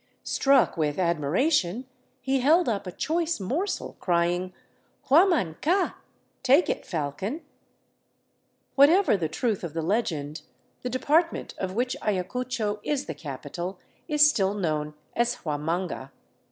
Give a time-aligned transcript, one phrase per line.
[0.23, 1.85] Struck with admiration,
[2.21, 4.51] he held up a choice morsel crying,''
[5.09, 5.95] Huaman ca!—
[6.41, 7.43] Take it, falcon!
[8.09, 10.41] '* Whatever the truth of the legend,
[10.81, 13.77] the depart ment of which Ayacucho is the capital
[14.07, 16.09] is still known as Huamanga.